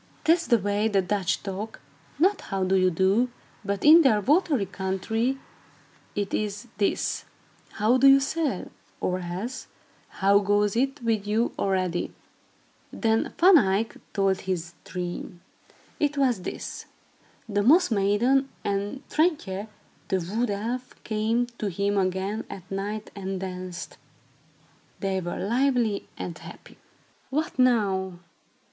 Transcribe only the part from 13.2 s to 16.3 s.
Van Eyck told his dream. It